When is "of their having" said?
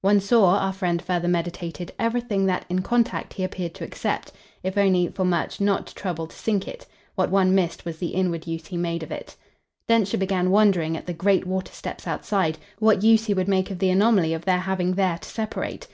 14.32-14.94